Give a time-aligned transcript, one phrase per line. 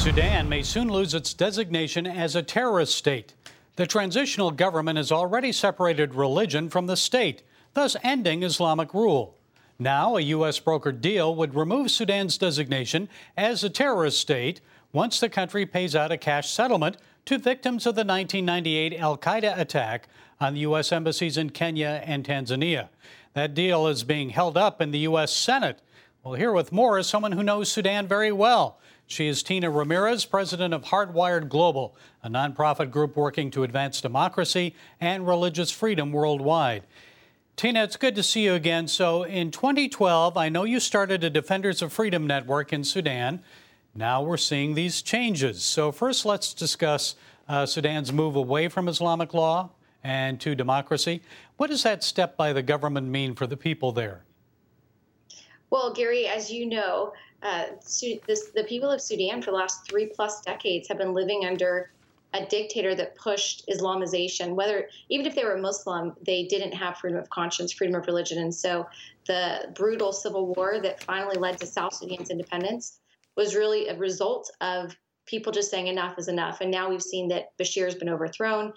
[0.00, 3.34] Sudan may soon lose its designation as a terrorist state.
[3.76, 7.42] The transitional government has already separated religion from the state,
[7.74, 9.36] thus ending Islamic rule.
[9.78, 10.58] Now, a U.S.
[10.58, 14.62] brokered deal would remove Sudan's designation as a terrorist state
[14.94, 16.96] once the country pays out a cash settlement
[17.26, 20.08] to victims of the 1998 Al Qaeda attack
[20.40, 20.92] on the U.S.
[20.92, 22.88] embassies in Kenya and Tanzania.
[23.34, 25.30] That deal is being held up in the U.S.
[25.30, 25.82] Senate.
[26.24, 28.78] Well, here with more is someone who knows Sudan very well.
[29.10, 34.76] She is Tina Ramirez, president of Hardwired Global, a nonprofit group working to advance democracy
[35.00, 36.84] and religious freedom worldwide.
[37.56, 38.86] Tina, it's good to see you again.
[38.86, 43.42] So, in 2012, I know you started a Defenders of Freedom network in Sudan.
[43.96, 45.64] Now we're seeing these changes.
[45.64, 47.16] So, first, let's discuss
[47.48, 49.70] uh, Sudan's move away from Islamic law
[50.04, 51.20] and to democracy.
[51.56, 54.22] What does that step by the government mean for the people there?
[55.68, 57.64] Well, Gary, as you know, uh,
[58.26, 61.90] this, the people of Sudan for the last three plus decades have been living under
[62.32, 64.54] a dictator that pushed Islamization.
[64.54, 68.38] Whether even if they were Muslim, they didn't have freedom of conscience, freedom of religion,
[68.38, 68.86] and so
[69.26, 73.00] the brutal civil war that finally led to South Sudan's independence
[73.36, 76.60] was really a result of people just saying enough is enough.
[76.60, 78.72] And now we've seen that Bashir has been overthrown.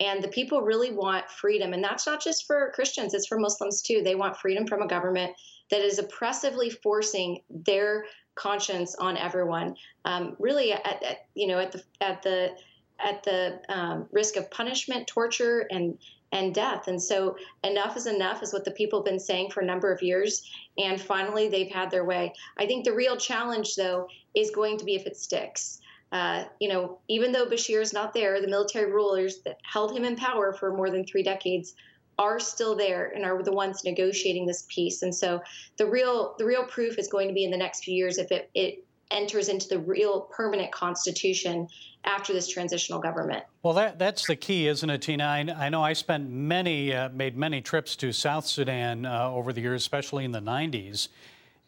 [0.00, 1.72] And the people really want freedom.
[1.72, 4.02] And that's not just for Christians, it's for Muslims too.
[4.02, 5.32] They want freedom from a government
[5.70, 9.76] that is oppressively forcing their conscience on everyone.
[10.04, 12.54] Um, really, at, at, you know, at the at the
[13.00, 15.98] at the um, risk of punishment, torture, and
[16.32, 16.88] and death.
[16.88, 19.92] And so, enough is enough is what the people have been saying for a number
[19.92, 20.48] of years.
[20.76, 22.32] And finally, they've had their way.
[22.58, 25.80] I think the real challenge, though, is going to be if it sticks.
[26.10, 30.04] Uh, you know, even though Bashir is not there, the military rulers that held him
[30.04, 31.74] in power for more than three decades
[32.18, 35.02] are still there and are the ones negotiating this peace.
[35.02, 35.40] And so,
[35.76, 38.32] the real the real proof is going to be in the next few years if
[38.32, 41.68] it, it enters into the real permanent constitution
[42.04, 43.44] after this transitional government.
[43.62, 45.24] Well, that, that's the key, isn't it, Tina?
[45.24, 49.52] I, I know I spent many, uh, made many trips to South Sudan uh, over
[49.52, 51.08] the years, especially in the 90s.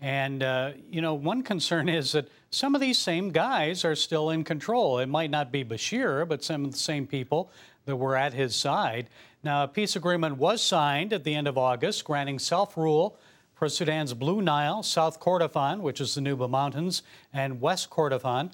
[0.01, 4.31] And, uh, you know, one concern is that some of these same guys are still
[4.31, 4.99] in control.
[4.99, 7.51] It might not be Bashir, but some of the same people
[7.85, 9.09] that were at his side.
[9.43, 13.19] Now, a peace agreement was signed at the end of August, granting self rule
[13.55, 18.53] for Sudan's Blue Nile, South Kordofan, which is the Nuba Mountains, and West Kordofan.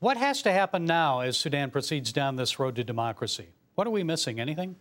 [0.00, 3.48] What has to happen now as Sudan proceeds down this road to democracy?
[3.76, 4.40] What are we missing?
[4.40, 4.76] Anything?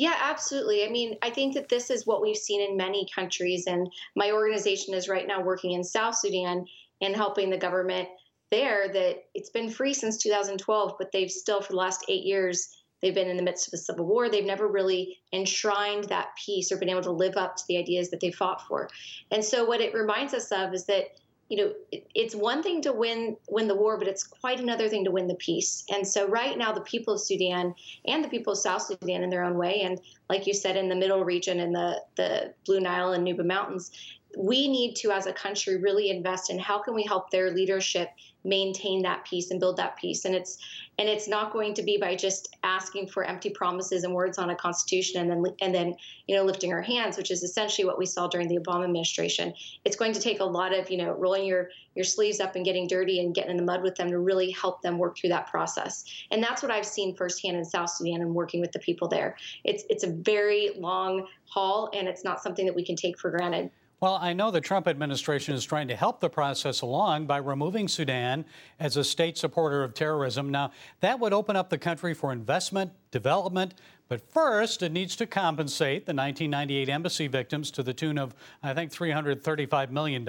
[0.00, 0.86] Yeah, absolutely.
[0.86, 4.30] I mean, I think that this is what we've seen in many countries, and my
[4.30, 6.64] organization is right now working in South Sudan
[7.02, 8.08] and helping the government
[8.50, 8.90] there.
[8.90, 12.66] That it's been free since 2012, but they've still, for the last eight years,
[13.02, 14.28] They've been in the midst of a civil war.
[14.28, 18.10] They've never really enshrined that peace or been able to live up to the ideas
[18.10, 18.90] that they fought for.
[19.30, 21.04] And so, what it reminds us of is that
[21.50, 24.88] you know it, it's one thing to win win the war, but it's quite another
[24.88, 25.84] thing to win the peace.
[25.92, 27.74] And so, right now, the people of Sudan
[28.06, 30.00] and the people of South Sudan, in their own way, and
[30.30, 33.90] like you said, in the middle region, in the the Blue Nile and Nuba Mountains,
[34.36, 38.10] we need to, as a country, really invest in how can we help their leadership
[38.44, 40.24] maintain that peace and build that peace.
[40.24, 40.58] And it's
[40.98, 44.50] and it's not going to be by just asking for empty promises and words on
[44.50, 45.94] a constitution and then and then
[46.26, 49.52] you know lifting our hands, which is essentially what we saw during the Obama administration.
[49.84, 52.64] It's going to take a lot of you know rolling your your sleeves up and
[52.64, 55.30] getting dirty and getting in the mud with them to really help them work through
[55.30, 56.04] that process.
[56.30, 59.36] And that's what I've seen firsthand in South Sudan and working with the people there.
[59.64, 63.30] It's it's a very long haul and it's not something that we can take for
[63.30, 63.70] granted.
[64.00, 67.86] Well, I know the Trump administration is trying to help the process along by removing
[67.86, 68.46] Sudan
[68.78, 70.48] as a state supporter of terrorism.
[70.48, 73.74] Now, that would open up the country for investment, development,
[74.08, 78.72] but first it needs to compensate the 1998 embassy victims to the tune of, I
[78.72, 80.24] think, $335 million.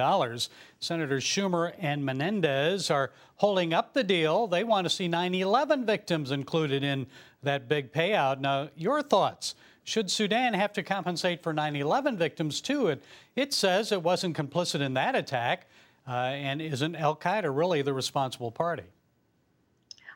[0.82, 4.48] Senators Schumer and Menendez are holding up the deal.
[4.48, 7.08] They want to see 9 11 victims included in
[7.42, 8.42] that big payout.
[8.42, 9.56] Now, your thoughts?
[9.84, 12.88] Should Sudan have to compensate for 9 11 victims too?
[12.88, 13.04] It,
[13.36, 15.68] it says it wasn't complicit in that attack,
[16.08, 18.84] uh, and isn't Al Qaeda really the responsible party?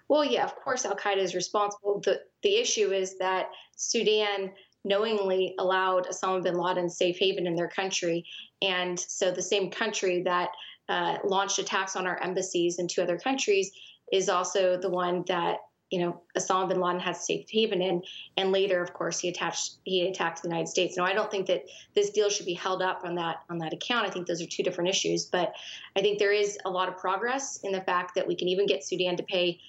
[0.08, 2.02] Well, yeah, of course, Al Qaeda is responsible.
[2.04, 4.52] The, the issue is that Sudan
[4.84, 8.24] knowingly allowed Osama bin Laden safe haven in their country.
[8.62, 10.50] And so the same country that
[10.88, 13.72] uh, launched attacks on our embassies in two other countries
[14.14, 15.58] is also the one that
[15.92, 18.02] you know, Osama bin Laden has safe haven in,
[18.38, 20.98] and later, of course, he attached he attacked the United States.
[20.98, 23.74] Now, I don't think that this deal should be held up on that on that
[23.74, 24.08] account.
[24.08, 25.54] I think those are two different issues, but
[25.96, 28.66] I think there is a lot of progress in the fact that we can even
[28.66, 29.60] get Sudan to pay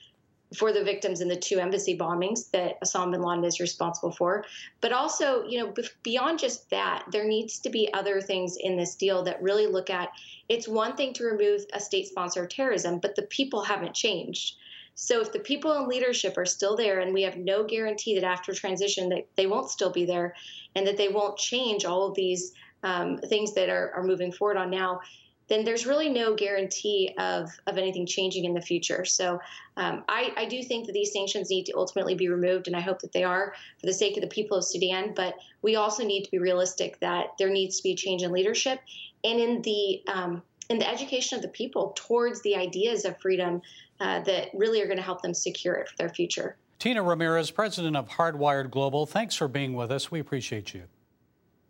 [0.55, 4.45] for the victims in the two embassy bombings that Osama bin Laden is responsible for.
[4.81, 8.95] But also, you know, beyond just that, there needs to be other things in this
[8.95, 10.11] deal that really look at
[10.49, 14.55] it's one thing to remove a state sponsor of terrorism, but the people haven't changed.
[14.97, 18.25] So if the people in leadership are still there and we have no guarantee that
[18.25, 20.35] after transition that they won't still be there
[20.75, 22.53] and that they won't change all of these
[22.83, 25.01] um, things that are, are moving forward on now,
[25.49, 29.05] then there's really no guarantee of, of anything changing in the future.
[29.05, 29.39] So
[29.77, 32.81] um, I, I, do think that these sanctions need to ultimately be removed, and I
[32.81, 35.13] hope that they are for the sake of the people of Sudan.
[35.15, 38.33] But we also need to be realistic that there needs to be a change in
[38.33, 38.81] leadership
[39.23, 43.63] and in the um, in the education of the people towards the ideas of freedom
[44.01, 46.57] uh, that really are going to help them secure it for their future.
[46.79, 50.11] Tina Ramirez, president of Hardwired Global, thanks for being with us.
[50.11, 50.85] We appreciate you.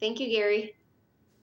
[0.00, 0.74] Thank you, Gary.